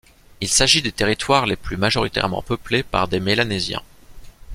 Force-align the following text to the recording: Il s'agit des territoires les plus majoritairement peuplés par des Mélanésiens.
Il 0.39 0.47
s'agit 0.49 0.81
des 0.81 0.91
territoires 0.91 1.45
les 1.45 1.55
plus 1.55 1.77
majoritairement 1.77 2.41
peuplés 2.41 2.81
par 2.81 3.07
des 3.07 3.19
Mélanésiens. 3.19 3.83